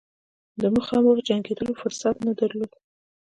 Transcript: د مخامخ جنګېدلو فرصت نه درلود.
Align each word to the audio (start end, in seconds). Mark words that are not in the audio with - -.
د 0.61 0.63
مخامخ 0.75 1.17
جنګېدلو 1.29 1.73
فرصت 1.81 2.15
نه 2.25 2.33
درلود. 2.39 2.71